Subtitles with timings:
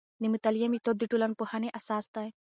[0.21, 2.27] د مطالعې میتود د ټولنپوهنې اساس دی.